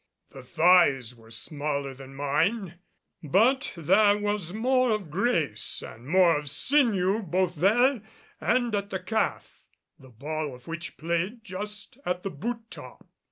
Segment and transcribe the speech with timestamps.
[0.31, 2.79] The thighs were smaller than mine,
[3.21, 8.01] but there was more of grace and more of sinew both there
[8.39, 9.63] and at the calf,
[9.99, 13.05] the ball of which played just at the boot top.